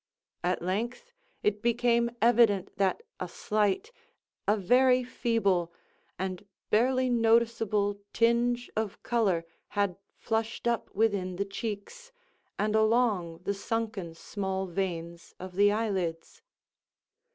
[0.43, 1.11] At length
[1.43, 3.91] it became evident that a slight,
[4.47, 5.71] a very feeble,
[6.17, 9.45] and barely noticeable tinge of color
[9.77, 12.11] had flushed up within the cheeks,
[12.57, 16.41] and along the sunken small veins of the eyelids.